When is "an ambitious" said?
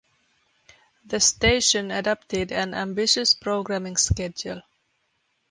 2.51-3.35